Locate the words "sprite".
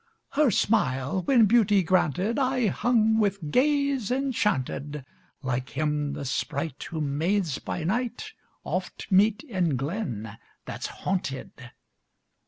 6.25-6.81